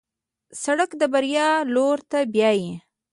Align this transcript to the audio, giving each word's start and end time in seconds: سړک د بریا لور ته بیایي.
سړک 0.63 0.89
د 1.01 1.03
بریا 1.13 1.49
لور 1.73 1.97
ته 2.11 2.19
بیایي. 2.33 2.71